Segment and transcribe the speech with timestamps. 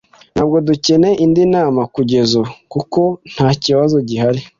[0.33, 2.99] Ntabwo dukeneye indi nama kugeza ubu, kuko
[3.33, 4.41] ntakibazo gihari